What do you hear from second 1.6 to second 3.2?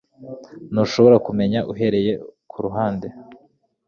uhereye kuruhande